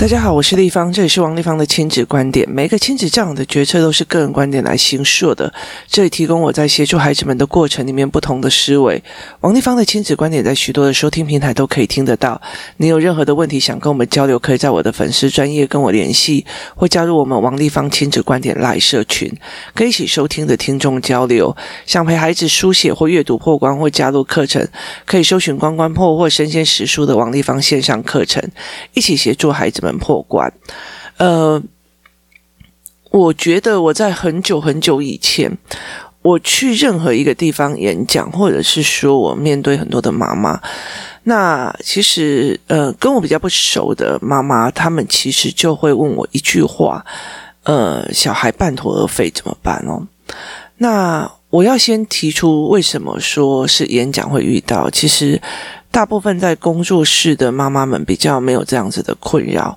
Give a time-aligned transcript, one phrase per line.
[0.00, 2.48] 大家好，我是丽芳，这里是王丽芳的亲子观点。
[2.48, 5.52] 每个亲子教养的决策都是个人观点来形塑的，
[5.88, 9.02] 这里提供我在协助孩子们的过程里面不同的思维。
[9.40, 12.40] 王丽芳的亲子观点在许多的收听平台都可以听得到。
[12.76, 16.46] 你有任何的问题想跟我们交流，可以在我的粉丝专业跟我联系，
[16.76, 19.28] 或加入我们王丽芳亲子观点 LINE 社群，
[19.74, 21.54] 可以一起收听的听众交流。
[21.84, 24.64] 想陪孩子书写或阅读破关，或加入课程，
[25.04, 28.40] 可以搜寻关关破或身先实书的王丽芳线上课程，
[28.94, 29.87] 一起协助孩子们。
[29.96, 30.52] 破关，
[31.16, 31.62] 呃，
[33.10, 35.56] 我觉得我在很久很久以前，
[36.22, 40.60] 我去任何一个地方演讲，或者是说我面对很多的妈妈，
[41.22, 47.06] 那其实呃，跟我比较不熟的妈妈，他们其实就会问我一句话，
[47.62, 50.06] 呃，小孩半途而废怎么办哦？
[50.76, 55.40] 那我要先提出为什么说是演讲会遇到，其实。
[55.90, 59.76] 大部分在工作室的妈妈们比较没有这样子的困扰，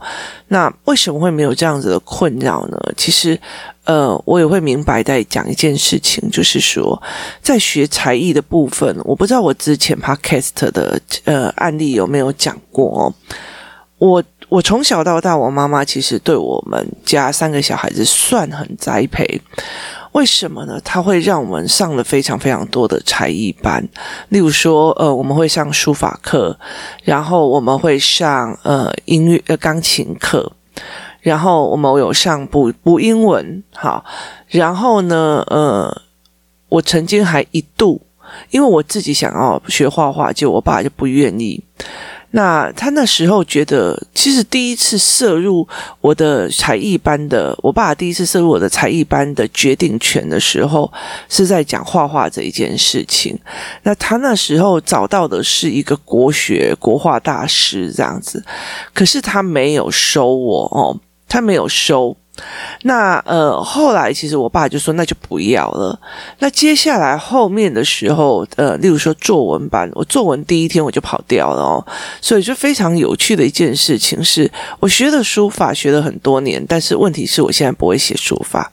[0.49, 2.77] 那为什么会没有这样子的困扰呢？
[2.95, 3.39] 其实，
[3.85, 7.01] 呃，我也会明白在讲一件事情，就是说，
[7.41, 13.13] 在学才艺的部分，我不知道我之前 podcast 的呃案例有没有讲过哦。
[13.97, 19.41] 我我从小到大，我妈妈其实对我们家三个小孩子算很栽培。
[20.11, 20.79] 为什么呢？
[20.83, 23.87] 他会让我们上了非常非常多的才艺班，
[24.29, 26.57] 例如说，呃，我们会上书法课，
[27.03, 30.51] 然后我们会上呃音乐呃钢琴课，
[31.21, 34.03] 然后我们有上补补英文，好，
[34.49, 36.01] 然后呢，呃，
[36.67, 38.01] 我曾经还一度，
[38.49, 41.63] 因为我自己想要学画画，就我爸就不愿意。
[42.31, 45.67] 那他那时候觉得，其实第一次涉入
[45.99, 50.91] 我的才艺班的，我爸第一次涉入我的才艺班的决定权的时候，
[51.27, 53.37] 是在讲画画这一件事情。
[53.83, 58.43] 那他那时候找到的是一个国学国画大师这样子，
[58.93, 62.15] 可是他没有收我哦，他没有收。
[62.83, 65.99] 那呃，后来其实我爸就说那就不要了。
[66.39, 71.85] 那接下来后面的时候，呃，例如说作文班，我作文第一天我就跑掉了哦。
[72.21, 78.71] 所以就非常有趣的一件事情是，我学的书法学了很多年，但是问题是我现在不会写书法。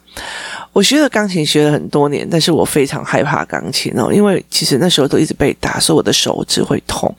[0.71, 7.13] 我学的钢琴学了很多年，但是我非常害怕钢琴哦，因为其实那时候都一直被打，所以我的手指会痛。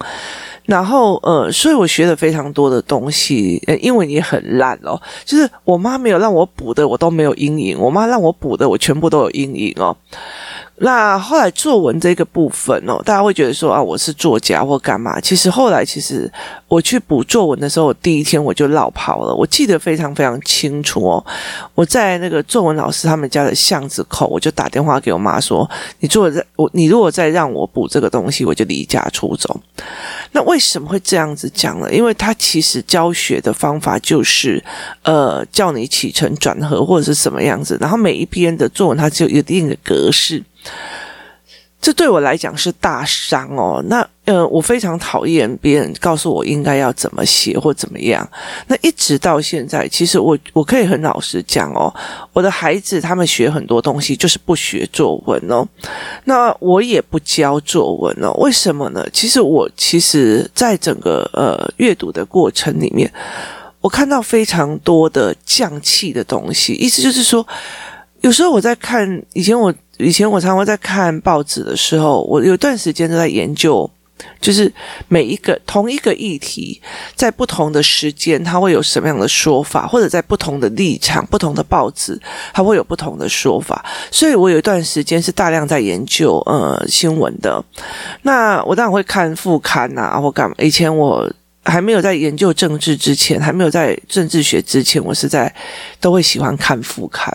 [0.70, 5.00] 然后，呃，所以我学了非常多的东西，呃，英文也很烂哦。
[5.24, 9.96] 就是我妈没有让我补的，我都没有阴影；我妈让我补的，我全部都有阴影哦。
[10.82, 15.20] 那后来作文这个部分哦，大家会觉得说啊，我是作家或干嘛？
[15.20, 16.30] 其实后来，其实
[16.68, 19.34] 我去补作文的时候，我第一天我就落跑了。
[19.34, 21.24] 我记得非常非常清楚哦。
[21.74, 25.70] 我在那个作文老师他们家的巷子口，我就打电话给我妈说
[26.00, 29.60] ：“你做我，你如果再让我补这个东西，我就离家出走。”
[30.32, 31.92] 那为什么会这样子讲呢？
[31.92, 34.64] 因为他其实教学的方法就是，
[35.02, 40.42] 呃，叫你起承转合或者是什么样子，然后每一篇的作文它就有一定的格式。
[41.80, 43.82] 这对我来讲是大伤哦。
[43.86, 48.28] 那呃，我非常讨厌别人告诉我应该要怎么写或怎么样。
[48.66, 51.90] 那一直到现在，其实我我可以很老实讲哦，
[52.34, 55.66] 我的孩子他们学很多东西就是不学作文哦。
[56.24, 58.30] 那我也不教作文哦。
[58.34, 59.02] 为什么呢？
[59.10, 63.10] 其实我其实在整个呃阅读的过程里面，
[63.80, 66.74] 我看到非常多的匠气的东西。
[66.74, 67.44] 意思就是说，
[68.20, 69.74] 有时候我在看以前我。
[70.00, 73.88] 以前我常常在看报纸的时候，我有段时间都在研究，
[74.40, 74.72] 就是
[75.08, 76.80] 每一个同一个议题，
[77.14, 82.20] 在不同的时间，它会有什么样的说法，或者在不同的立场、不同的报纸，
[82.52, 83.84] 它会有不同的说法。
[84.10, 87.62] 所以我有一段时间是大量在研究呃新闻的。
[88.22, 90.54] 那我当然会看副刊啊，或干嘛。
[90.58, 91.30] 以前我
[91.64, 95.54] 还没有在研究政治之前，还没有在政治学之前，我是在
[96.00, 97.32] 都会喜欢看副刊。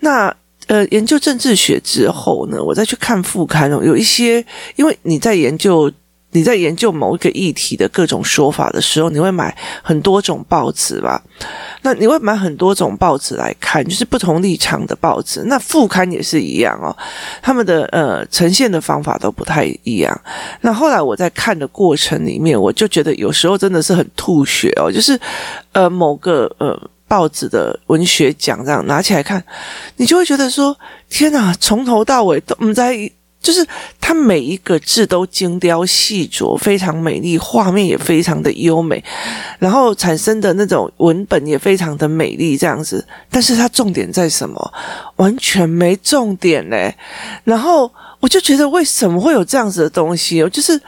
[0.00, 0.34] 那
[0.66, 4.44] 呃，研究政治学之后呢，我再去看副刊哦，有一些，
[4.76, 5.92] 因为你在研究
[6.30, 11.22] 你在研究某一个议题的各种说法的时候，你会买很多种报纸吧？
[11.82, 15.42] 那你会买很多种报纸来看，就是不同立场的报纸。
[15.44, 16.96] 那副刊也是一样哦，
[17.42, 20.18] 他们的呃呈现的方法都不太一样。
[20.62, 25.20] 那后来我在看的过程里面，我就觉得有时候真的是很吐血哦，就是
[25.72, 26.76] 呃某个呃。
[27.06, 29.44] 报纸的文学奖这样拿起来看，
[29.96, 30.76] 你就会觉得说：
[31.08, 33.10] 天哪，从头到尾都不在，
[33.40, 33.66] 就是
[34.00, 39.04] 它每一个字都精雕细琢，非常美丽，画面也非常的优美，
[39.58, 43.06] 然后产生的那种文本也非常的美丽，这样子。
[43.30, 44.72] 但是它重点在什么？
[45.16, 46.96] 完全没重点嘞。
[47.44, 50.48] 然后我就觉得，为什么会有这样子的东西？
[50.48, 50.80] 就是。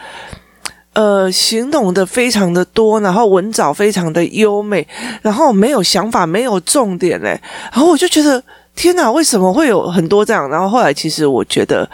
[0.96, 4.88] 呃，形容的非常的多，然后文藻非常的优美，
[5.20, 7.38] 然后没有想法，没有重点嘞。
[7.70, 8.42] 然后我就觉得，
[8.74, 10.48] 天哪，为什么会有很多这样？
[10.48, 11.86] 然后后来其实我觉得，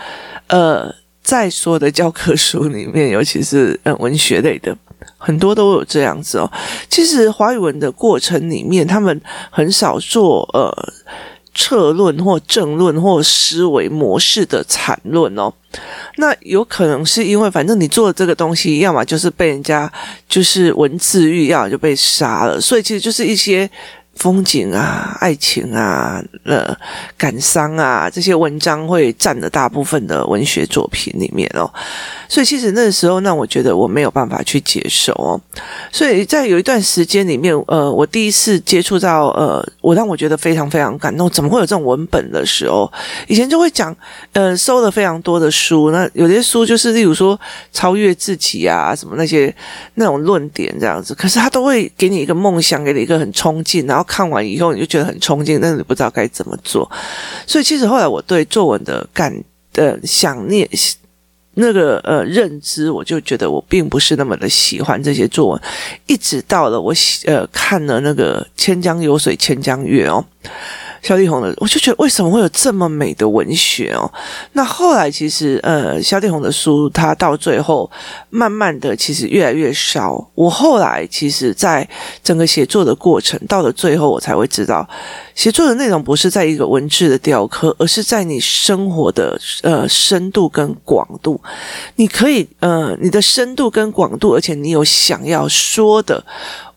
[0.46, 0.88] 呃，
[1.20, 4.72] 在所有的教科书里面，尤其是呃文学类的，
[5.18, 6.48] 很多都有这样子哦。
[6.88, 9.20] 其实华语文的过程里面，他们
[9.50, 10.72] 很少做呃。
[11.54, 15.52] 策论或政论或思维模式的阐论哦，
[16.16, 19.90] 那有可能是因为反正你做这个东西，要么就是被人家
[20.28, 23.70] 就是文字狱，要么就被杀了，所以其实就是一些。
[24.14, 26.76] 风景啊，爱情啊，呃，
[27.16, 31.68] 感伤啊，这些文章会占了大部分的文学作品里面哦。
[32.28, 35.40] 所以其实那个时候，那我觉得我没有办法去接受哦。
[35.90, 42.90] 所以在有一段时间里面，呃，我第一次接触到呃，我让我觉得非常非常感动，怎么会有这种文本的时候？
[43.26, 43.94] 以前就会讲，
[44.32, 47.38] 呃，收了非常多的书，那有些书就是例如说
[47.72, 49.54] 超越自己啊，什么那些
[49.94, 54.01] 那种论点这样子，可是他都会给你一个梦想，给你一个很冲劲，然后。
[54.04, 56.90] 看完以后你就觉得很冲劲，但是你不知道该怎么做。
[57.46, 59.32] 所以其实后来我对作文的感
[59.72, 60.68] 的想念
[61.54, 65.60] 那个呃认知，我就觉得我并不是那么的喜欢这些作文。
[66.06, 66.94] 一直到了我
[67.26, 70.24] 呃看了那个《千江有水千江月》哦。
[71.02, 74.10] 萧弟宏的，我就觉得为什么会有这么美的文学哦？
[74.52, 77.90] 那后来其实，呃，萧弟宏的书，他到最后
[78.30, 80.30] 慢慢的其实越来越少。
[80.34, 81.86] 我后来其实，在
[82.22, 84.88] 整个写作的过程，到了最后，我才会知道，
[85.34, 91.40] 写作的内容不是在一个文字的雕刻，而是在你生活的呃深度跟广度。
[91.96, 96.24] 你可以呃，你的深度跟广度，而且你有想要说的。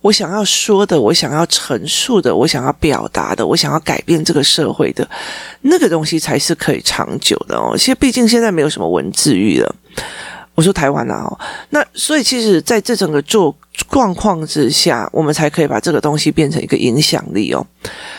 [0.05, 5.07] 我想要说的，我想要陈述的，我想要表达的，我想要改变这个社会的
[5.61, 7.75] 那个东西，才是可以长久的哦。
[7.75, 9.75] 其实，毕竟现在没有什么文字狱了。
[10.53, 11.39] 我说台湾啊，哦，
[11.71, 13.53] 那所以其实在这整个做
[13.89, 17.65] 状况之下，我们才可以把这个东西变成一个影响力哦。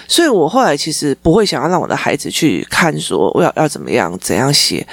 [0.08, 4.84] 所以我后来其实不会想要让我的孩子去看说我要要怎么样怎样写。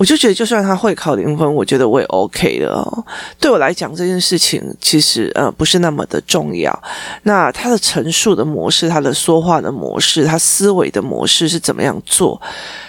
[0.00, 3.04] 我就觉得，就算他会考零分，我觉得我也 OK 了哦。
[3.38, 6.82] 对我来讲，这件事情其实呃不是那么的重要。
[7.24, 12.40] 那他的陈述的模式，他的说话的模式，他思维的模式是怎么样做？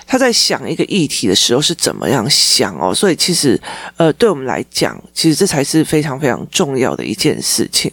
[0.07, 2.95] 他在想一个议题的时候是怎么样想哦？
[2.95, 3.59] 所以其实
[3.97, 7.91] 呃，对我们来讲，其实这才是非常非常重要的一件事情。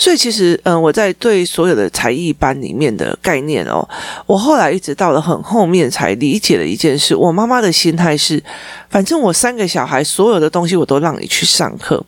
[0.00, 3.86] 所以其实，嗯，我在对所有的才艺班里面的概念哦，
[4.26, 7.16] 我后来一直到了很后面才理解了一件事。
[7.16, 8.40] 我妈妈的心态是，
[8.88, 12.00] 反正我三个小孩所有的东西我都让你去上课。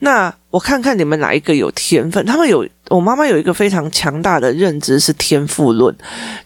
[0.00, 2.24] 那我看看你们哪一个有天分？
[2.24, 5.94] 他们有，我妈妈有一个非常强大的认知是天赋论，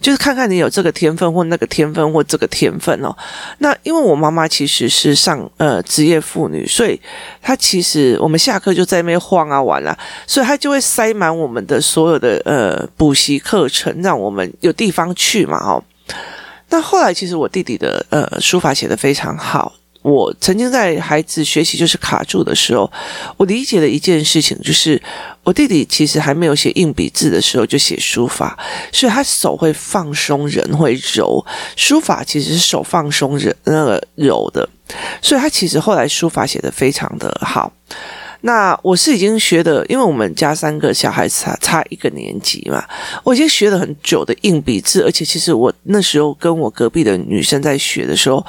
[0.01, 3.15] 就是看看你有这个天分或那个天分或这个天分哦。
[3.59, 6.99] 那因为我妈妈其实是上呃职业妇女，所以
[7.41, 15.83] 她其实我们下课就在那边晃啊玩啊，所以她就会塞满我们的所有的呃补习课程，让我们有地方去嘛哦。
[16.69, 19.71] 那后来其实我弟弟的呃书法写得非常好。
[20.03, 22.91] 我曾经在孩子学习就是卡住的时候，
[23.37, 25.01] 我理解了一件事情，就是
[25.43, 28.57] 我弟弟其实还没有写硬笔字的时候就写书法，
[28.91, 31.43] 所以他手会放松，人会柔。
[31.75, 34.67] 书法其实是手放松，人那个柔的，
[35.21, 37.71] 所以他其实后来书法写得非常的好。
[38.45, 42.83] 那我是已经学的，因为我们家三个小孩差差一个年级嘛，
[43.23, 48.45] 我已经学了很久的硬笔字，而且其实我那时候跟我隔壁的女生在学的时候，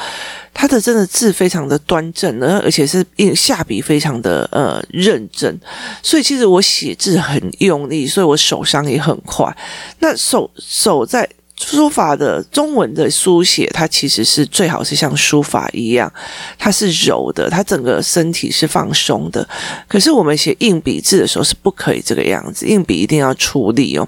[0.52, 5.57] 她的真的字非常的端正，而且是下笔非常的呃认真，
[6.02, 9.57] 所以其实我写字很用力，所以我手伤也很快。
[10.00, 11.28] 那手手在。
[11.66, 16.12] 书法的中文的书写，它其实是最好是像书法一样，
[16.59, 19.47] 它是柔的，它整个身体是放松的。
[19.88, 24.06] 可是我们写硬笔字的时候是不可以这个样子，硬笔一定要出力哦。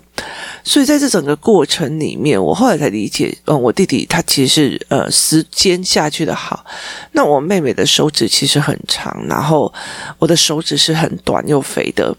[0.63, 6.65] 所以在这整个过程里面，我后来才理解，嗯，我弟弟他其实是呃时间下去的好。
[7.13, 9.73] 那我妹妹的手指其实很长，然后
[10.19, 12.15] 我的手指是很短又肥的。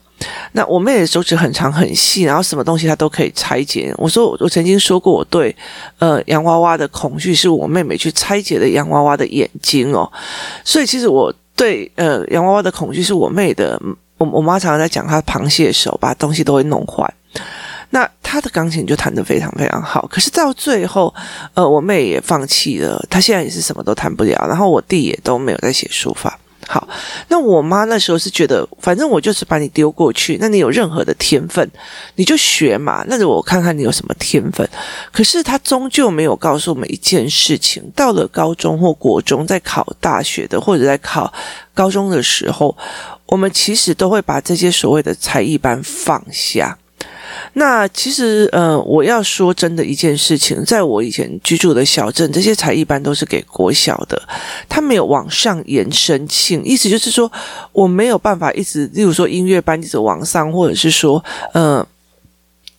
[0.54, 3.94] 那我妹的手指很长很细，然后什么东西她都可以拆解。
[3.98, 5.56] 我说我曾经说过，我对
[6.00, 10.12] 呃洋娃娃的恐惧是我妹妹去拆解的洋娃娃的眼睛哦。
[10.64, 13.80] 所以其实我对呃洋娃娃的恐惧是我妹的。
[14.20, 17.08] 我我妈常常在讲她螃蟹手，把东西都会弄坏。
[17.92, 20.08] 那她的钢琴就弹得非常非常好。
[20.08, 21.14] 可是到最后，
[21.54, 24.36] 呃，我妹也放弃了，她现在也是什么都弹不了。
[24.48, 26.40] 然后我弟也都没有在写书法。
[26.68, 26.88] 好，
[27.30, 31.70] 那我妈那时候是觉得，反正我就是把你丢过去，那你有任何的天分，
[32.16, 33.06] 你就学嘛。
[33.08, 34.68] 那我看看你有什么天分。
[35.12, 41.32] 可是她终究没有告诉我们一件事情：到了高中或国中，在考大学的或者在考
[41.74, 42.78] 高中的时候，
[43.28, 46.78] 我们其实都会把这些所谓的才艺班放下。
[47.54, 54.22] 那其实，呃，我要说真的一件事情，在我以前居住的小镇，这些才艺班都是给国小的，
[54.70, 57.32] 它没有往上延伸性，意思就是说，
[57.72, 61.86] 我没有办法一直，例如说音乐班一直往上，或者是说，嗯。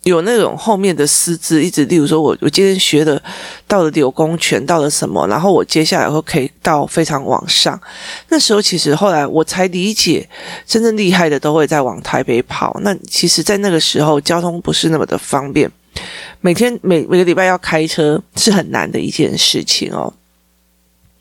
[0.03, 3.21] 有那种后面的师资，一直，例如说我我今天学的
[3.67, 7.79] 到了柳公权，到了什么，然后我接下来会可以到非常往上。
[8.29, 10.27] 那时候其实后来我才理解，
[10.65, 12.79] 真正厉害的都会在往台北跑。
[12.81, 15.69] 那其实，在那个时候交通不是那么的方便，
[16.39, 20.13] 每天每每个礼拜要开车是很难的一件事情哦。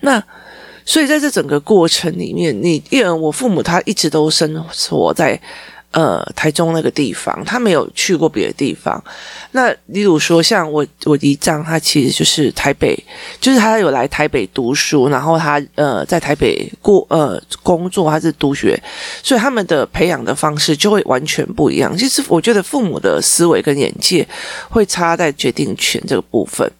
[0.00, 0.22] 那
[0.86, 5.38] 所以在这整个过程里面，你因为我父母他一直都生活在。
[5.98, 9.02] 呃，台中那个地方，他没有去过别的地方。
[9.50, 12.96] 那例如说，像我我姨丈，他其实就是台北，
[13.40, 18.80] 就是他有来台北读书，然后他呃在台北过呃工作，他是读学，
[19.24, 21.96] 所以他们的培养的方式就会完全不一样。
[21.96, 24.24] 其实我觉得父母的思维跟眼界
[24.70, 26.70] 会差在决定权这个部分。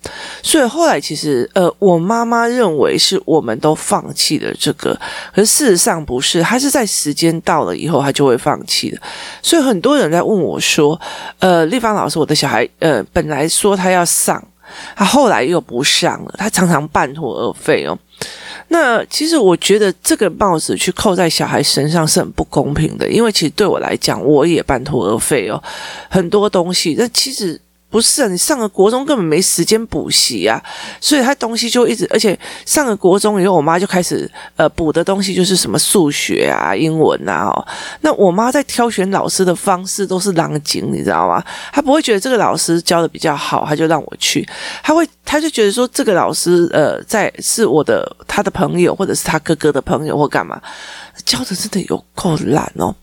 [0.45, 4.97] 所以后来其实呃，我妈妈认为是我们都放弃了这个，
[5.35, 9.01] 可是事实上不是，她是在时间到了以后，她就会放弃的。
[9.43, 11.01] 所以很多人在问我说
[11.41, 14.43] ：“呃，立芳老师，我的小孩。”呃，本来说他要上，
[14.95, 17.99] 他后来又不上了，他常常半途而废哦。
[18.69, 25.63] 那其实我觉得这个帽子去扣在小孩身上是很不公平的，因为其实对我来讲，我也半途而废哦，
[26.09, 26.95] 很多东西。
[26.99, 27.61] 那其实。
[27.91, 30.63] 不是啊，你上了国中根本没时间补习啊，
[31.01, 37.67] 所以他东西就一直，而且上了国中以后，我妈就开始呃补的东西就是什么数学啊、英文啊哦。
[38.03, 41.43] 那我妈在挑选老师的方式都是狼井，你知道吗？
[41.73, 44.47] 她不会觉得这个老师教的比较好，她就让我去。
[44.83, 50.61] 她会，她就觉得说这个老师呃在是我的他的朋友，或者是他哥哥的朋友或干嘛，
[51.25, 52.95] 教的真的有够烂哦。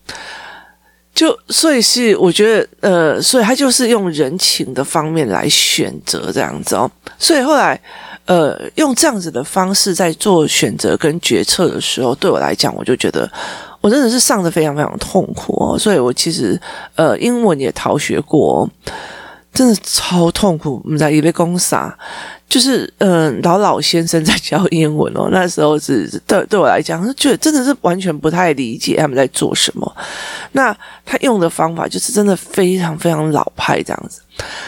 [1.16, 6.92] 就所以是我觉得呃，所以他就是用人情的方面来选择这样子哦。
[7.18, 7.80] 所以后来
[8.26, 13.32] 呃，用这样子的方式在做选择跟决策的时候，对我来讲，我就觉得
[13.80, 15.80] 我真的是上得非常非常痛苦哦。
[15.80, 16.60] 所以我其实
[16.96, 18.70] 呃，英文也逃学过，
[19.54, 20.82] 真的超痛苦。
[20.84, 21.98] 我们在一类公傻。
[22.48, 29.96] 就是嗯，老老先生在教英文哦， 那时候是对对我来讲，觉得真的是完全不太理解他们在做什么。
[30.56, 34.22] 那他用的方法就是真的非常非常老派这样子。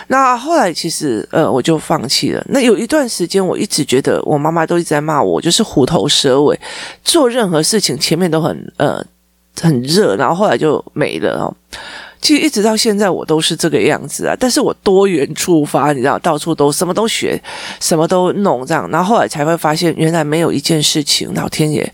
[0.07, 2.45] 那后来其实呃，我就放弃了。
[2.49, 6.59] 那有一段时间，我一直觉得我妈妈都一直在骂我，就是虎头蛇尾，
[7.05, 9.01] 做任何事情前面都很呃
[9.61, 11.55] 很热，然后后来就没了哦。
[12.19, 17.41] 其实一直到现在我都是这个样子啊，但是我多元出发，你知道，到处都什么都学，
[17.79, 21.93] 什么都弄这样，然后后来才会发现，原来没有一件事情老天爷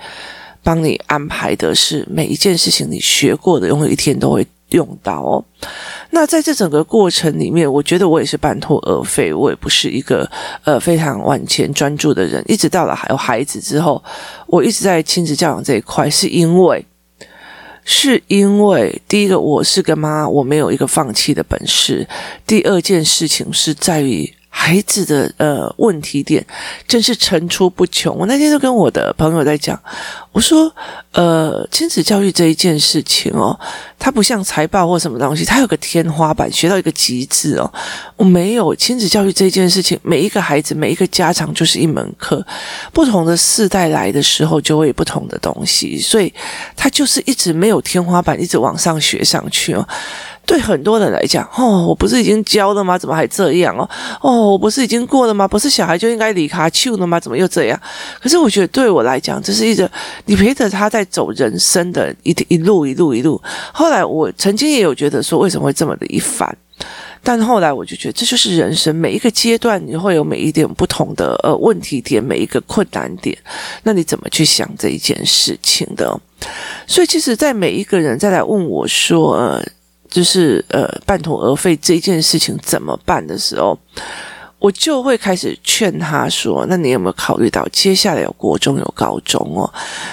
[0.63, 5.43] 帮你安排的是每一件事情你学过的，有一天都会用到哦。
[6.11, 10.29] 那在这整个过程里面，我觉得我也是半途而废，我也不是一个
[10.63, 12.43] 呃非常往前专注的人。
[12.47, 14.01] 一直到了还有孩子之后，
[14.47, 16.85] 我一直在亲子教养这一块，是因为。
[17.85, 22.07] 是因为第一个，我是个妈，我没有一个放弃的本事。
[22.47, 24.33] 第二件事情是在于。
[24.55, 26.45] 孩子的呃问题点
[26.87, 28.15] 真是层出不穷。
[28.15, 29.77] 我那天就跟我的朋友在讲，
[30.31, 30.71] 我说
[31.11, 33.59] 呃亲子教育这一件事情哦，
[33.97, 37.73] 它不像财报或什么东西，它有个天花板，学到一个极致哦。
[38.15, 42.45] 我没有亲子教育这一件事情，每一个孩子每一个家长就是一门课，
[42.93, 46.31] 不同的世代来的时候就会有不同的东西，所以
[46.77, 49.85] 它就是一直没有天花板，一直往上学上去哦。
[50.45, 52.97] 对很多人来讲，哦，我不是已经教了吗？
[52.97, 53.89] 怎么还这样哦？
[54.21, 55.47] 哦，我不是已经过了吗？
[55.47, 57.17] 不是小孩就应该离开去了吗？
[57.17, 57.79] 怎么又这样？
[58.21, 59.89] 可是我觉得对我来讲，这是一个
[60.25, 63.41] 你陪着他在走人生的一一路一路一路。
[63.71, 66.55] 后来我曾经也有觉得说，为什么会这么的一反？
[67.23, 73.37] 但后来我就觉得，这就是人生每一个阶段，你会有每一点不同的呃问题点，每一个困难点，
[73.83, 76.19] 那你怎么去想这一件事情的？
[76.85, 79.65] 所以，其实，在每一个人再来问我说，呃。
[80.13, 83.75] 就是呃，半途而废这件事情怎么办的时候，
[84.59, 89.67] 我就会开始劝他说：“那你有没有考虑到接下来有国中有高中哦？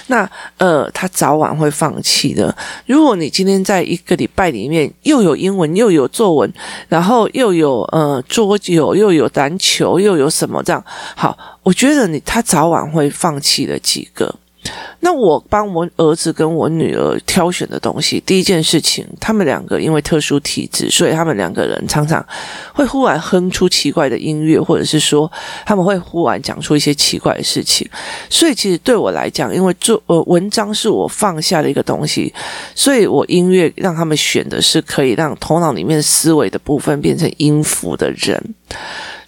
[0.07, 2.53] 那呃，他早晚会放弃的。
[2.87, 6.51] 如果你今天在一个礼拜里面又有英文又有作文，
[6.89, 10.83] 然后又有呃桌游又有篮球又有什么这样，
[11.15, 14.35] 好，我觉得你他早晚会放弃的几个。
[15.01, 22.25] 那我帮我儿子跟我女儿挑选的东西，第一件事情，他们两个因为特殊体质，所以他们两个人常常
[22.75, 25.31] 会忽然哼出奇怪的音乐，或者是说
[25.65, 27.89] 他们会忽然讲出一些奇怪的事情。
[28.29, 32.33] 所以其实对我来讲，因为做呃文章是我放下的一个东西，
[32.75, 38.55] 所以我音乐让他们选的是可以让头脑里面思维的部分变成音符的人。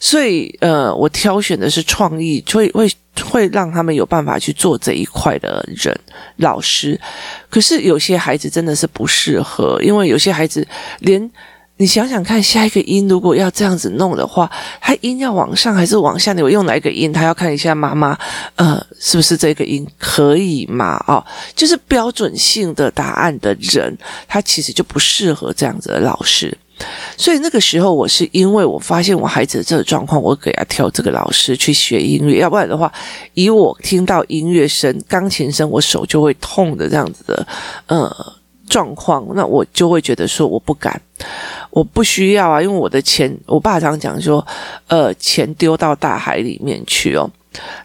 [0.04, 2.90] 所以，呃，我挑选的是创意，会会
[3.30, 5.96] 会让他们有办法去做这一块的人
[6.38, 7.00] 老师。
[7.48, 10.66] 可是有些孩子真的是不适合，因为有些孩子
[10.98, 11.30] 连
[11.76, 16.32] 你想想看，下一个音如果要这样子弄的话，他音要往上还是往下？
[16.32, 17.12] 你会用哪一个音？
[17.12, 18.18] 他要看一下妈妈，
[18.56, 21.00] 呃，是不是这个音可以吗？
[21.06, 26.58] 哦，就是标准性的答案的人，他其实就不适合这样子的老师。
[27.16, 32.38] 所以那个时候，我是因为我发现我孩子的这个状况，我给他挑这个老师去学音乐。
[32.38, 32.92] 要不然的话，
[33.34, 37.46] 以我听到音乐声、钢琴声，我手就会痛的这样子的
[37.86, 38.10] 呃
[38.68, 41.00] 状况，那我就会觉得说我不敢，
[41.70, 44.44] 我不需要啊，因为我的钱，我爸常讲说，
[44.88, 47.30] 呃，钱丢到大海里面去哦。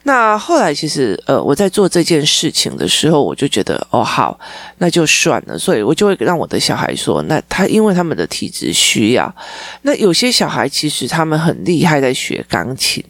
[0.04, 4.40] 那后来其实，呃，我在做这件事情的时候，我就觉得，哦，好，
[4.78, 5.58] 那就算了。
[5.58, 9.34] 所以我就会让我的小孩说，那他因为他们的体质需要，
[9.82, 13.04] 那有些小孩其实他们很厉害在学钢琴，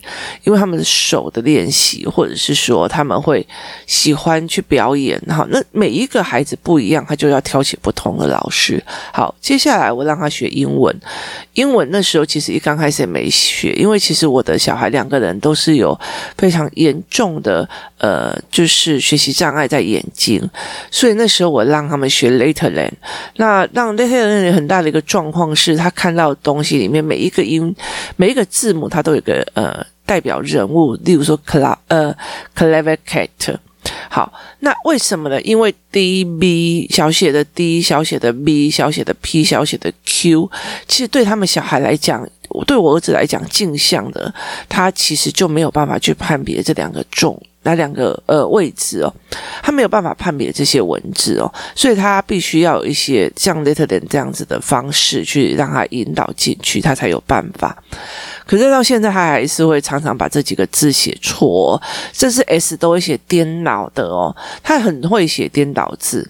[0.43, 3.45] 因为他们的手的练习，或者是说他们会
[3.85, 5.21] 喜欢去表演。
[5.29, 8.83] 好，那每一个孩子不一样，他就要挑起不同的老师。
[9.13, 10.95] 好，接下来我让他学英文。
[11.53, 15.97] 英文那时候其实一刚开始也没学，因为其实我的小孩两个人都是有
[16.47, 20.41] 非常严重的呃，就是学习障碍在眼睛，
[20.89, 22.93] 所以那时候我让他们学 Letterland。
[23.35, 27.75] 那让 Letterland 很大的一个状况是，他看到东西里面每一个音、
[28.15, 32.15] 每一个字母，它都有个呃代表人物，例如说 Cla 呃
[32.55, 33.57] Clever Cat。
[34.09, 35.41] 好，那为什么呢？
[35.41, 40.49] 因为 D B 小写的 D 小写的 B 小写的 P 小写的 Q，
[40.87, 42.27] 其实对他们小孩来讲，
[42.65, 44.33] 对我儿子来讲，镜像的
[44.67, 49.13] 他其实就没有办法去判别这两个重那两个呃位置哦，
[49.61, 57.77] 他没有办法判别这些文字哦，所以他必须要有一些像 Letterland 这样子的方式去让他引导进去，他才有办法。
[58.45, 61.81] 可是到现在，他还是会常常把这几个字写错，
[62.13, 64.33] 甚至 S 都会写颠倒的哦。
[64.63, 66.29] 他很会写颠倒字。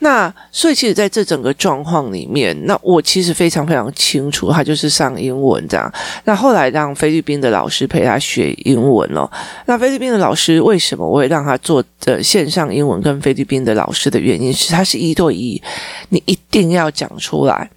[0.00, 5.92] 那所以，其实在这整个状况里面，那我其实非常非常清楚，他就是上英文这样。
[6.24, 9.30] 那后来让菲律宾的老师陪他学英文哦。
[9.66, 15.62] 那菲律宾的老师为什么我会让他做呃线上英文跟菲律宾的老师的原因是，他是一对一，
[16.08, 17.70] 你一定要讲出来，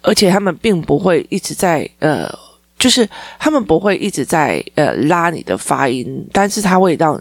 [0.00, 2.45] 而且他们并不会一直在呃。
[2.78, 3.08] 就是
[3.38, 7.18] 他们不会一直在呃拉你的发音，但是他会让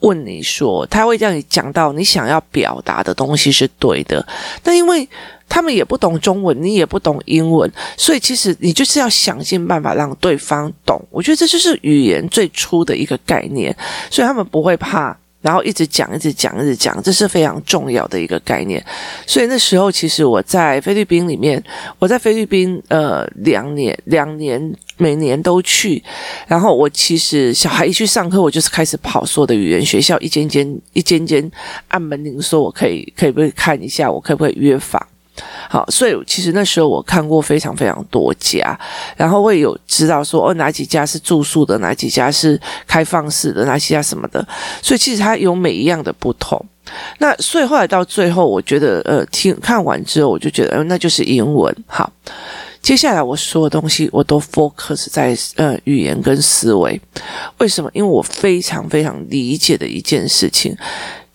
[0.00, 4.24] 问你说，他会让你讲到你想要表达的东西是对的。
[4.64, 5.08] 那因为
[5.48, 11.00] 他们也不懂中文，你也不懂英文，所以其实你就是要想尽办法让对方懂。
[11.10, 13.76] 我觉得这就是语言最初的一个概念，
[14.10, 15.16] 所以他们不会怕。
[15.42, 18.82] 然后一直讲，一直讲，一直讲，这是非常重要的一个概念。
[19.26, 21.62] 所以那时候，其实我在菲律宾里面，
[21.98, 26.02] 我在菲律宾呃两年，两年每年都去。
[26.46, 31.50] 然后我其实小孩一去上课，我就是开始跑所有的语言学校，一间间一间间
[31.88, 35.04] 按门铃说，我可以可以不可以看一下，我可不可以约访。
[35.68, 38.78] 好，所以其实那时候我看过非常非常多家，
[39.16, 44.46] 然后会有知道说哦哪几家是住宿的，哪几家是开放式的，哪几家什么的，
[44.82, 46.62] 所以其实它有每一样的不同。
[47.18, 51.74] 那所以后来到最后，我觉得呃听看完之后，我就觉得呃那就是英文。
[51.86, 52.12] 好，
[52.82, 57.00] 接下来我所有东西我都 focus 在呃语言跟思维。
[57.58, 57.88] 为什么？
[57.94, 60.76] 因为我非常非常理解的一件事情。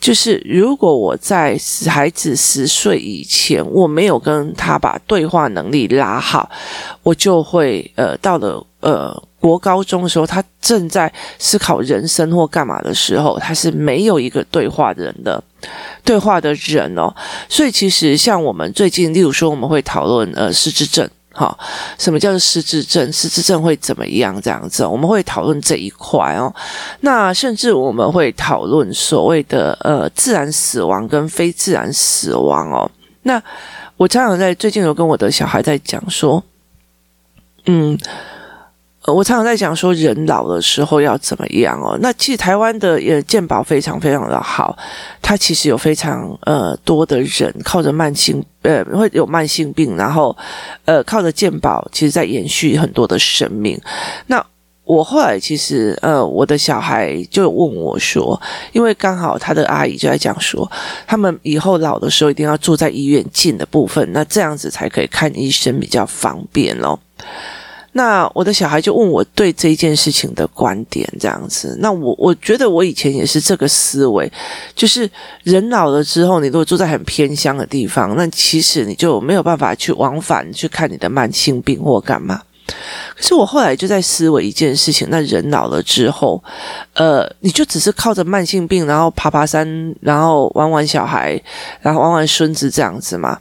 [0.07, 6.49] 就是如果我在孩子十岁以前，我没有跟他把对话能力拉好，
[7.03, 15.43] 我就会呃到了呃国高中的时候，他正在思考人生或干嘛的时候，他是没有一个对话人的
[16.05, 17.13] 对话的人哦。
[17.49, 21.05] 所以其实像我们最近，例如说我们会讨论呃失智症。
[21.37, 21.55] 好，
[21.99, 23.13] 什么叫做失智症？
[23.13, 24.41] 失智症会怎么样？
[24.41, 26.51] 这样子，我们会讨论这一块哦。
[27.01, 32.89] 那甚至我们会讨论所谓的呃自然死亡跟非自然死亡哦。
[33.21, 33.39] 那
[33.97, 36.43] 我常常在最近有跟我的小孩在讲说，
[37.67, 37.95] 嗯。
[39.13, 41.97] 我常常在讲说，人老的时候要怎么样哦？
[42.01, 44.77] 那其实台湾的呃健保非常非常的好，
[45.21, 50.35] 它其实有非常呃多的人靠着慢性呃会有慢性病，然后
[50.83, 53.79] 呃靠着健保，其实在延续很多的生命。
[54.25, 54.45] 那
[54.83, 58.39] 我后来其实呃，我的小孩就问我说，
[58.73, 60.69] 因为刚好他的阿姨就在讲说，
[61.05, 66.99] 他们以后老的时候一定要住在医院近的部分，那这样子才可以看医生比较方便咯。
[67.97, 71.75] 那我的小孩就问我对这件事情的观点，这样子。
[71.81, 74.31] 那我我觉得我以前也是这个思维，
[74.75, 75.09] 就是
[75.41, 82.43] 人老了之后，你如果住在很偏乡的地方，那其实你就没有办法去往返去看你的慢性病或干嘛。
[83.15, 86.43] 可是我后来就在思维一件事情：那人老了之后，
[86.93, 91.41] 呃，你就只是靠着慢性病，然后爬爬山，然后玩玩小孩，
[91.81, 93.39] 然后玩玩孙子这样子嘛。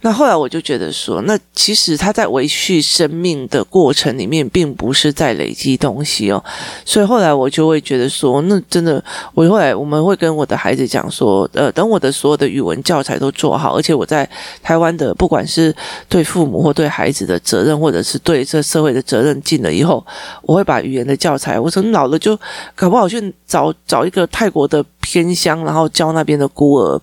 [0.00, 6.42] 那后来我就觉得说，那其实他在维续生命的过程里面，并不是在累积东西哦。
[6.84, 9.02] 所以后来我就会觉得说，那真的，
[9.34, 14.28] 我后来我们会跟我的孩子讲说，呃，等我的所有的语文教材都做好，而且我在
[14.62, 15.72] 台湾的，不管是
[16.08, 20.04] 对父母或对孩子的责任，或者是对这社会的责任尽了以后，
[20.42, 22.36] 我会把语言的教材，我从老了就
[22.74, 27.00] 搞不好去找找一个泰国的偏乡，然后教那边的孤儿。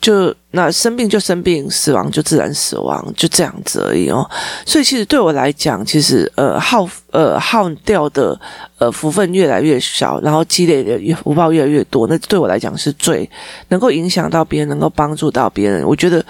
[0.00, 4.28] 就那生病就生病，死亡就自然死亡，就这样子而已哦。
[4.64, 8.38] 所以其实对我来讲，其实呃耗呃耗掉的
[8.78, 13.28] 呃福分越来越少，然后积累的福报越来越多，那对我来讲是最
[13.68, 15.84] 能够影响到别人，能够帮助到别人。
[15.84, 16.24] 我觉得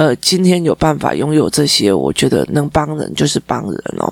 [0.00, 4.10] 呃今天有办法拥有这些，我觉得能帮人就是帮人哦。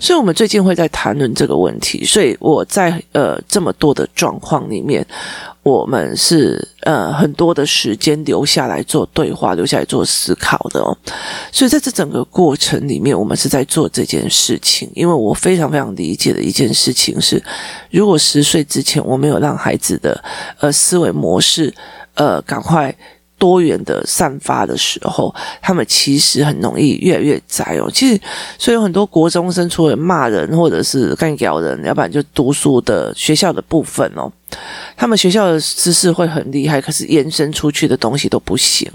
[0.00, 5.04] 所以我们最近会在谈论这个问题，所以我在呃这么多的状况里面。
[5.64, 10.94] 我们是呃很多的时间留下来做对话，留下来做思考的哦。
[11.50, 14.90] 所以在这整个过程里面，我们是在做这件事情。
[14.94, 17.42] 因为我非常非常理解的一件事情是，
[17.90, 20.22] 如果十岁之前我没有让孩子的
[20.60, 21.72] 呃思维模式
[22.14, 22.94] 呃赶快。
[23.38, 27.90] 多元的散发的时候，他们其实很容易越来越窄哦。
[27.92, 28.20] 其实，
[28.58, 34.30] 所以有很多国中生除了骂人或者是干咬人，要不然就读书的学校的部分哦，
[34.96, 38.90] 他们学校的知识会很厉害，可是延伸出去的东西都不行。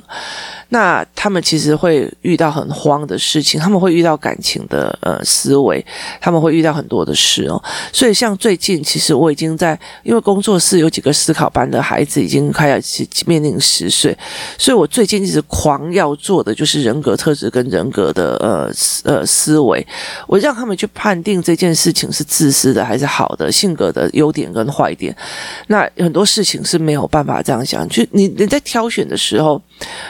[0.70, 5.84] 那他们其实会遇到很慌的事情，他们会遇到感情的呃思维，
[6.22, 7.62] 他们会遇到很多的事哦。
[7.92, 12.78] 所以像最近，其实我已经在，因为工作室有几个思考班的孩子已经快要
[13.26, 14.16] 面临十岁，
[14.58, 18.72] 所以我最近一直狂要做的就是人格特质跟人格的呃
[19.04, 19.86] 呃思维，
[20.28, 25.16] 我让他们去判定这件事情是自私的还是好的，性格的优点跟坏点。
[25.68, 29.60] 那很多事情是没有办法这样想，就你你在挑选的时候，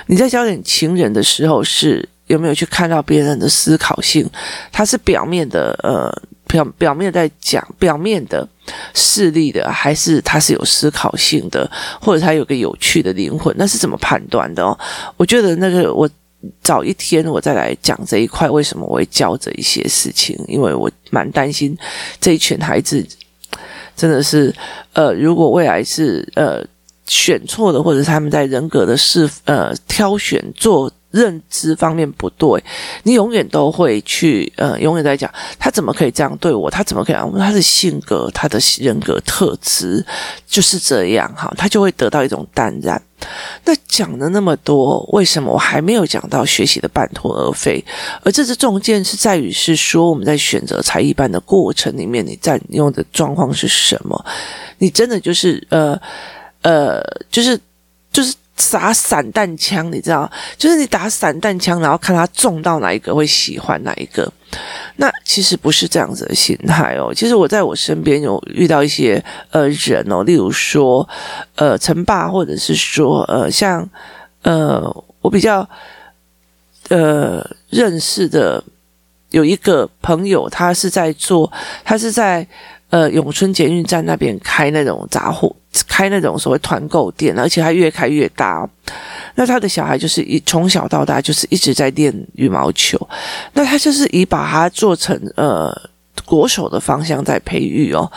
[0.08, 0.62] 你在教点。
[0.64, 4.30] 情人的时候是有没有去看到别人的思考性？
[4.72, 6.12] 他是表面的，呃，
[6.48, 8.48] 表表面在讲表面的
[8.94, 13.54] 势力的，还是他是有思考性的，或者他有个有趣的灵魂？
[13.58, 14.78] 那是怎么判断的哦？
[15.18, 16.08] 我觉得那个我
[16.62, 20.38] 早一天我再来讲这一块，为什么我会教这一些事情？
[20.48, 21.76] 因为我蛮担心
[22.22, 23.04] 这一群孩子
[23.96, 24.54] 真的是，
[24.94, 26.64] 呃，如果未来是呃。
[27.10, 32.64] 选错的，或者是他们在人格的是呃挑选做认知方面不对，
[33.02, 37.16] 你永远都会去呃，永远在讲他怎么可以这样对我，他怎么可以？
[37.40, 40.06] 他的性格，他的人格特质
[40.46, 43.02] 就是这样哈，他就会得到一种淡然。
[43.66, 47.84] 那讲了那么多，为什么我还没有讲到学习的半途而废？
[48.24, 54.24] 而这次中间是在于是说我们在选择才艺班的过程里面，你占用的状况是什么？
[54.78, 56.00] 你真的就是呃。
[56.62, 57.60] 呃，就是
[58.12, 58.36] 就是
[58.72, 64.32] 打散弹枪，你知道，就是你打散弹枪，然后看他中到哪一个会喜欢哪一个。
[64.98, 67.14] 那其实不是这样子的心态哦。
[67.14, 71.08] 其实我在我身边有遇到一些呃人哦，例如说
[71.56, 73.88] 呃陈爸，或者是说呃像
[74.42, 75.68] 呃我比较
[76.90, 78.62] 呃认识的
[79.30, 81.50] 有一个朋友，他是在做，
[81.86, 82.46] 他是在。
[82.90, 85.56] 呃，永春捷运站那边开那种杂货，
[85.88, 88.68] 开那种所谓团购店，而且还越开越大。
[89.36, 93.00] 那他的小孩就是一从小到大就是一直在练羽毛球，
[93.54, 95.72] 那他就是以把它做成呃
[96.26, 98.12] 国手的方向在培育哦。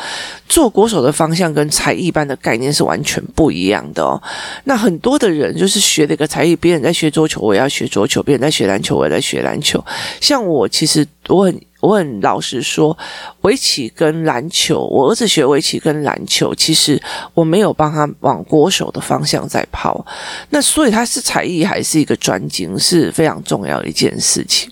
[0.48, 4.20] 做国手的方向跟才艺班的概念是完全不一样的哦。
[4.64, 9.84] 那很多的人就是学了一个才艺，别人在学桌球，我也要学桌球；别人在学篮球，我也在学篮球。
[10.18, 11.60] 像我其实我很。
[11.82, 12.96] 我很老实说，
[13.40, 17.00] 围棋跟篮球，我儿子学围棋跟篮球，其实
[17.34, 20.06] 我没有帮他往国手的方向在跑。
[20.50, 24.70] 那所以他是才艺还是一个专精，是非常重要的一件事情。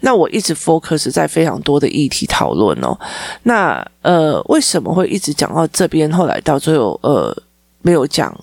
[0.00, 2.98] 那我一直 focus 在非常多的议题讨论哦。
[3.42, 6.10] 那呃，为什么会一直讲到这边？
[6.10, 7.36] 后来到最后呃，
[7.82, 8.34] 没有讲。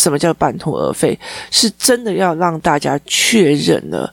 [0.00, 1.18] 什么叫半途而废？
[1.50, 4.12] 是真的要让大家确认了。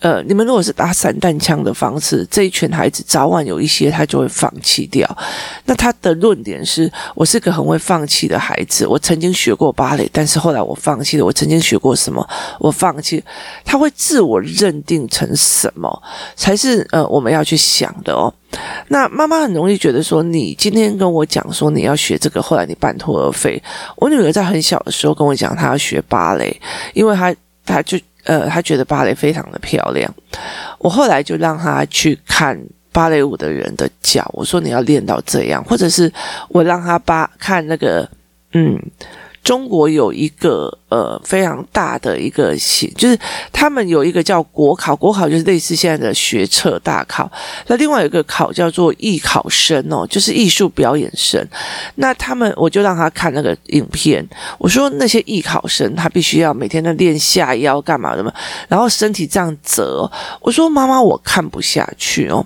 [0.00, 5.18] 呃，你们如果是打散弹枪的方式，这一群孩子早晚有一些他就会放弃掉。
[5.64, 11.24] 那他的论点是：我是个很会放弃的孩子，我曾经学过芭蕾，但是后来我放弃了。
[11.24, 12.24] 我曾经学过什么？
[12.60, 13.22] 我放弃。
[13.64, 16.02] 他会自我认定成什么
[16.36, 18.32] 才是呃我们要去想的哦。
[18.88, 23.62] 那妈妈很容易觉得说，你今天跟我讲说你要学这个，后来你半途而废。
[23.96, 26.60] 我女儿在很小的时候跟我讲，她要学芭蕾，
[26.94, 27.98] 因为她她就。
[28.24, 30.12] 呃，她觉得芭蕾非常的漂亮，
[30.80, 32.58] 我后来就让她去看
[32.92, 36.12] 芭蕾舞的人的脚，我说你要练到这样，或者是
[36.50, 38.06] 我让他把看那个，
[38.52, 38.78] 嗯。
[39.42, 43.18] 中国有一个呃非常大的一个系，就是
[43.50, 47.30] 他们有一个叫国考，国考就是类似现在的学测大考。
[47.68, 51.42] 那另外有一个考叫做艺考生哦，就是艺术表演生。
[51.94, 54.22] 那他们我就让他看那个影片，
[54.58, 58.30] 我说那些艺考生他必须要每天都练下腰干嘛的嘛，
[58.68, 60.10] 然后身体这样折。
[60.42, 62.44] 我说妈妈我看不下去哦，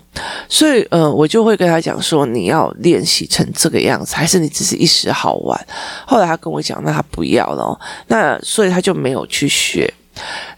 [0.49, 5.67] 所以呃我就会跟他讲说你要练习成这个样子，还是你只是一时好玩？
[6.07, 6.93] 后来他跟我讲那。
[6.93, 9.92] 他不要了，那所以他就没有去学。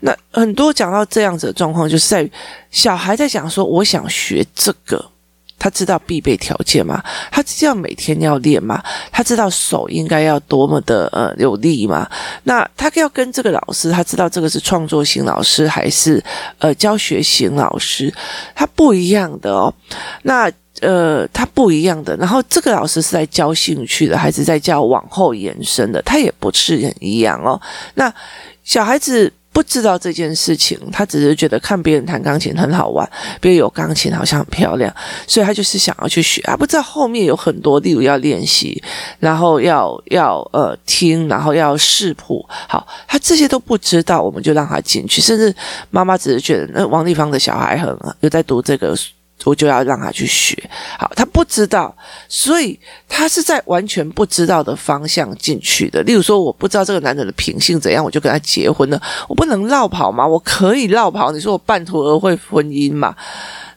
[0.01, 2.29] 那很多讲到这样子的状况，就是在
[2.71, 5.05] 小孩在讲说：“我想学这个。”
[5.57, 7.03] 他知道必备条件吗？
[7.31, 8.83] 他知道每天要练吗？
[9.13, 12.11] 他知道手应该要多么的呃有力吗？
[12.43, 16.23] 那他要跟这个老师，他知道这个是创作型老师还是
[16.59, 18.13] 呃教学型老师？
[18.55, 19.73] 他不一样的哦。
[20.23, 20.51] 那。
[20.81, 22.17] 呃，他不一样的。
[22.17, 26.03] 然后这个老师是在教兴趣的，还是在教往后延伸的？
[26.03, 27.61] 他也不是很一样哦。
[27.95, 28.13] 那
[28.65, 33.09] 小孩子不知道这件事情，他只是觉得看别人弹钢琴很好玩，
[33.41, 34.93] 别人有钢琴好像很漂亮，
[35.29, 36.43] 所以他就是想要去学。
[36.43, 38.83] 他不知道后面有很多例如要练习，
[39.21, 42.45] 然后要要呃听，然后要视谱。
[42.69, 45.23] 好，他这些都不知道，我们就让他进去。
[45.23, 45.55] 甚至
[45.91, 48.97] 妈妈只是觉得，那王丽芳的小孩很有在读这个。
[49.45, 50.57] 我就要让他去学，
[50.99, 51.95] 好，他不知道，
[52.29, 52.79] 所以
[53.09, 56.03] 他是在完全不知道的方向进去的。
[56.03, 59.01] 例如说，我不知道这个男人的品性怎样，我就跟他结婚了。
[59.29, 60.27] 我不能落跑吗？
[60.27, 61.31] 我可以落跑。
[61.31, 63.15] 你说我半途而废婚姻嘛？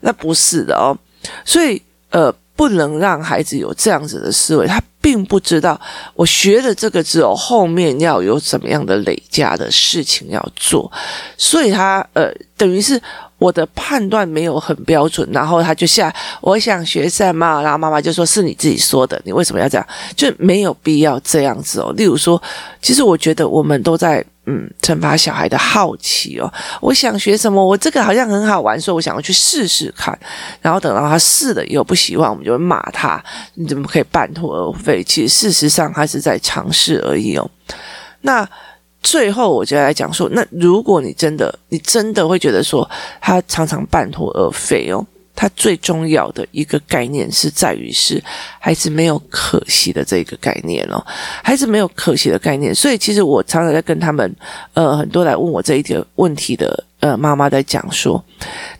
[0.00, 0.96] 那不是的哦。
[1.44, 4.66] 所以，呃，不能让孩子有这样子的思维。
[4.66, 5.78] 他并不知道，
[6.14, 10.90] 我学了这个之后，后面要有什么样的累加的事情要做。
[11.36, 12.98] 所以他，呃，等于是。
[13.38, 19.86] 我的判断没有很标准，然后他就下，我想学什么，然后妈妈就说是你自己说的，你为什么要这样？
[20.16, 21.92] 就没有必要这样子哦。
[21.96, 22.42] 例如说，
[22.82, 26.52] 其实我觉得我们都在嗯惩罚小孩的好奇哦。
[26.80, 30.18] 我想学什么，我这个好像很好玩，所以我想要去试试看。
[30.60, 33.22] 然后等到他试了以后不喜欢，我们就会骂他，
[33.54, 35.04] 你怎么可以半途而废？
[35.04, 37.48] 其实事实上他是在尝试而已哦。
[38.22, 38.48] 那。
[39.02, 42.88] 最后，我就来讲说，那如果你真的，你真的会觉得说，
[43.20, 45.06] 他常常半途而废哦。
[45.40, 48.20] 他最重要的一个概念是在于是
[48.58, 51.00] 孩子没有可惜的这个概念哦，
[51.44, 54.34] 孩子没有可惜的概念，所以其实我常常在跟他们，
[54.74, 58.20] 呃，很多来问我这一个问题的，呃，妈妈在讲说，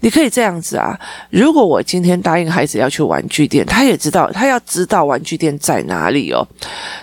[0.01, 0.99] 你可以这样子啊，
[1.31, 6.45] 如果我今天答应孩子要去玩具店，他也知道他要知道玩具店在哪里哦，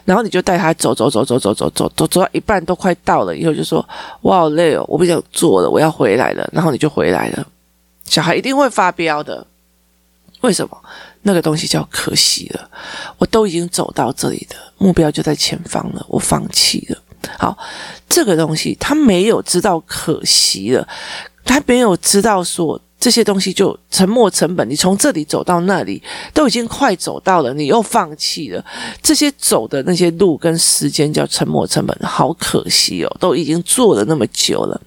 [0.04, 3.88] 然后你就带他走走走走走走走走走到一半都快到了以后就说，
[4.20, 7.48] 我好累哦，我不想做了，我要回来了，然后你就回来了。
[8.06, 9.46] 小孩一定会发飙的，
[10.42, 10.82] 为什么？
[11.24, 12.70] 那个东西叫可惜了。
[13.18, 16.98] 我都已经走到这里的目标就在前方了，我放弃了。
[17.38, 17.58] 好，
[18.08, 20.88] 这个东西他没有知道可惜了，
[21.44, 22.80] 他没有知道说。
[22.98, 26.02] 这些东西就沉没成本，你从这里走到那里
[26.34, 28.66] 都已经快走到了，你又放弃了。
[29.00, 33.18] 这些走的那些路跟时间叫沉没成本，好可惜哦！
[33.20, 34.82] 都已经做了那么久了，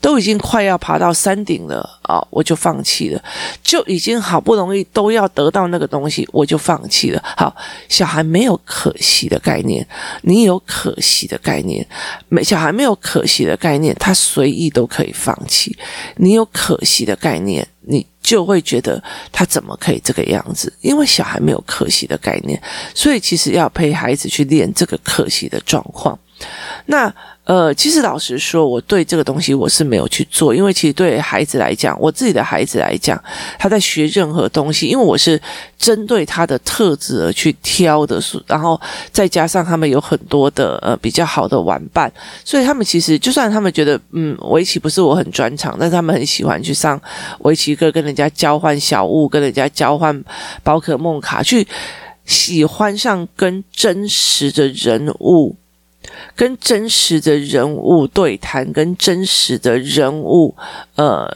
[0.00, 3.22] 都已经快要爬到山顶了啊，我就放弃了。
[3.62, 7.22] 就已经好不容易都要得到那个东西，我就放弃了。
[7.36, 7.54] 好，
[7.88, 9.86] 小孩没有可惜的概念，
[10.22, 11.84] 你有可惜的概念。
[12.28, 15.76] 没，小孩没有可惜的概念，他随意都可以放弃。
[16.16, 17.40] 你有可惜的概。
[17.40, 20.70] 念你就会觉得他怎么可以这个样子？
[20.82, 22.60] 因为小孩没有可惜的概念，
[22.94, 26.18] 所以其实要陪孩子去练这个可惜的状况。
[26.84, 27.10] 那。
[27.50, 33.20] 呃，其实老实说，我对这个东西我是没有去做，因为其实对孩子来讲，我自己的孩子来讲，
[33.58, 35.40] 他在学任何东西，因为我是
[35.76, 42.08] 针对他的特质而去挑的，然后再加上他们有很多的呃比较好的玩伴，
[42.44, 47.02] 所以他们其实就算他们觉得嗯围棋不是我很专长，但是他们很喜欢去上
[47.40, 50.24] 围棋课，跟人家交换小物，跟人家交换
[50.62, 51.66] 宝可梦卡，去
[52.24, 55.56] 喜欢上跟真实的人物。
[56.34, 60.54] 跟真实的人物对谈，跟真实的人物，
[60.96, 61.28] 呃，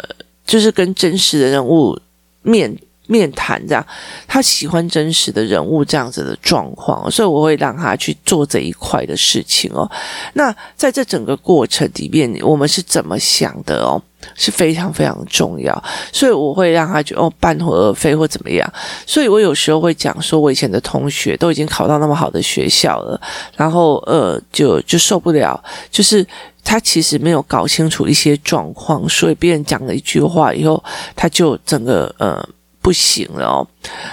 [0.47, 1.99] 就是跟真实的人物
[2.43, 2.77] 面。
[3.07, 3.87] 面谈这样，
[4.27, 9.91] 他喜欢真实的人物这样子的状况，所以我会让他去做这一块的事情哦。
[10.33, 14.01] 那在这整个过程里面，我们是怎么想的哦？
[14.35, 18.67] 是非常非常重要，所以我会让他觉得哦，半途而废或怎么样。
[19.07, 23.21] 所以我有时候会讲说，我以前的同学都已经考到那么好的学校了，
[23.55, 26.27] 然后呃，就就受不了，就是
[26.65, 30.83] 他其实没有搞清楚一些状况，所以别人讲了一句话以后，
[31.15, 32.43] 他就整个呃。
[32.85, 33.67] 不行了哦，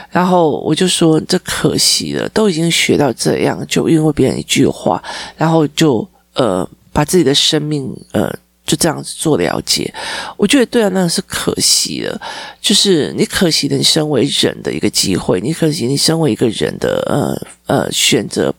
[0.09, 5.03] 然后我就说，这可惜了，都已经学到这样，就因为别人一句话，
[5.35, 8.33] 然后就呃把自己的生命呃
[8.65, 9.93] 就这样子做了解。
[10.37, 12.21] 我觉得对啊，那是可惜了，
[12.61, 17.03] 就是你可惜的你身为人的一个机会，你可惜你身为一个人的
[17.67, 18.55] 呃呃选择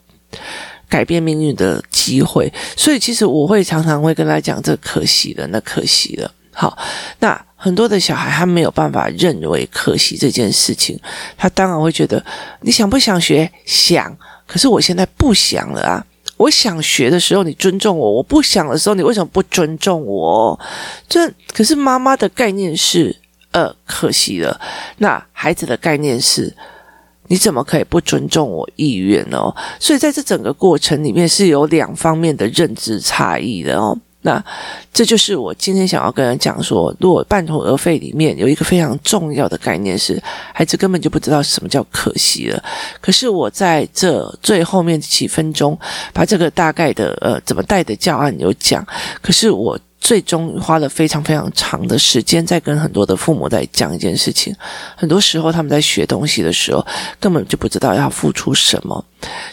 [0.90, 2.52] 改变命运的机会。
[2.76, 6.30] 所以其实我会常常会跟他讲，这可惜了，那可惜了。
[6.52, 6.78] 好，
[7.18, 7.44] 那。
[7.64, 10.98] 很多的小孩他没有办法认为可惜这件事情，
[11.36, 12.20] 他当然会觉得
[12.62, 13.48] 你想不想学？
[13.64, 14.12] 想，
[14.48, 16.04] 可是我现在不想了啊！
[16.36, 20.58] 我想学的时候你尊重我，我不想的时候你为什么不尊重我？
[21.08, 23.14] 这可是妈妈的概念是
[23.52, 24.60] 呃可惜了，
[24.96, 26.52] 那孩子的概念是
[27.28, 29.54] 你怎么可以不尊重我意愿哦？
[29.78, 33.96] 所以在这整个过程里面是有两方面的认知差异的哦。
[34.22, 34.42] 那
[34.92, 40.22] 这就是我今天想要跟人讲说，如果半途而废里面有一个非常重要的概念是，
[40.54, 42.62] 孩子根本就不知道什么叫可惜了。
[43.00, 45.78] 可是我在这最后面几分钟，
[46.12, 48.86] 把这个大概的呃怎么带的教案有讲，
[49.20, 49.78] 可是我。
[50.04, 54.52] 最终花了非常非常长的时间，在跟很多的父母在讲一件事情。
[54.96, 56.84] 很多时候，他们在学东西的时候，
[57.20, 59.04] 根本就不知道要付出什么。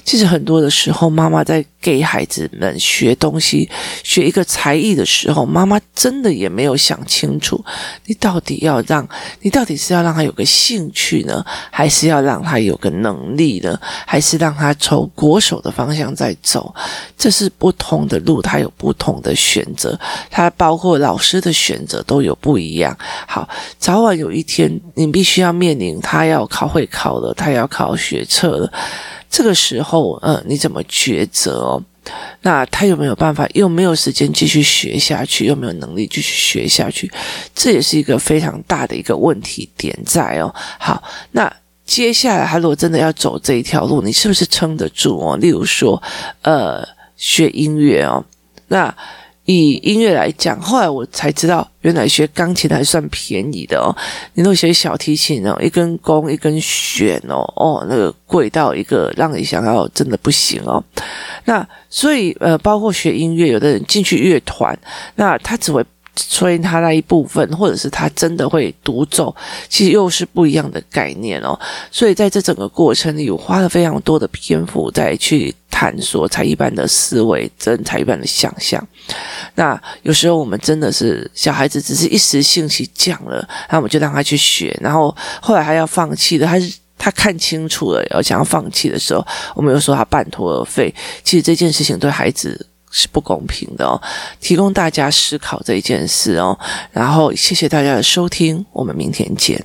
[0.03, 3.69] 其实很多的时候，妈妈在给孩子们学东西、
[4.03, 7.63] 学一个才艺的时候，妈妈真的也没有想清楚，
[8.05, 9.07] 你到底要让，
[9.41, 16.73] 你到底是要让他有个兴趣呢，还是要让他有个能力呢，还是让他从国手的方向在走？
[17.17, 19.97] 这是不同的路，他有不同的选择。
[20.29, 22.97] 他包括老师的选择都有不一样。
[23.27, 28.71] 好，早晚有一天你必须要面临他要考会考了，他要考学测了。
[29.29, 31.81] 这个时候，嗯，你怎么抉择？
[32.41, 33.47] 那他有没有办法？
[33.53, 37.11] 又没有时间继续学下去，又没有能力继续学下去？
[37.53, 40.53] 这也是一个非常大的一个问题点在哦。
[40.79, 41.51] 好，那
[41.85, 45.37] 接下来他如果真的要走这一条路，你是不是撑得住哦？
[45.37, 46.01] 例如说，
[46.41, 48.25] 呃，学音乐哦，
[48.67, 48.95] 那。
[49.53, 53.95] 以音乐来讲，后来我才知道，原来学钢琴还算便宜的哦。
[54.33, 60.83] 你如果学小提琴哦，一根弓一根弦哦，哦，那个贵到一个让你想要真的不行哦。
[61.45, 64.77] 那所以呃，包括学音乐，有的人进去乐团，
[65.15, 65.83] 那他只会。
[66.15, 69.33] 所以他那一部分，或者是他真的会独奏，
[69.69, 71.57] 其实又是不一样的概念哦。
[71.91, 78.85] 所以在这整个过程里，我花了非常多的篇幅在去探索才艺班的思维，跟才艺班的想象。
[79.55, 83.37] 那有时候我们真的是小孩子，只是一时兴起讲了，
[83.69, 90.93] 然后我们就让他去学，然后后来还要放弃的，他是他看清楚了，要想要放弃的时候，我们又说他半途而废。
[91.23, 92.65] 其实这件事情对孩子。
[92.91, 94.01] 是不公平的哦，
[94.39, 96.57] 提供大家思考这一件事哦，
[96.91, 99.63] 然后谢谢大家的收听，我们明天见。